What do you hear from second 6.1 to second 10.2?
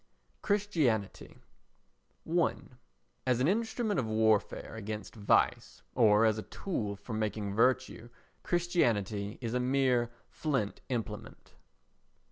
as a tool for making virtue, Christianity is a mere